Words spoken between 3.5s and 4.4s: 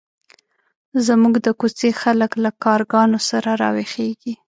راویښېږي.